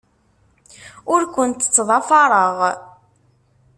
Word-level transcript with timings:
Ur 1.13 1.21
kent-ttḍafareɣ. 1.33 2.57